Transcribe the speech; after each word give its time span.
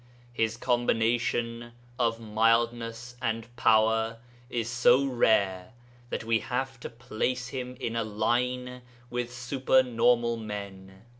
His 0.33 0.57
combination 0.57 1.73
of 1.99 2.19
mildness 2.19 3.15
and 3.21 3.55
power 3.55 4.17
is 4.49 4.67
so 4.67 5.05
rare 5.05 5.73
that 6.09 6.23
we 6.23 6.39
have 6.39 6.79
to 6.79 6.89
place 6.89 7.49
him 7.49 7.77
in 7.79 7.95
a 7.95 8.03
line 8.03 8.81
with 9.11 9.31
super 9.31 9.83
normal 9.83 10.37
men. 10.37 11.03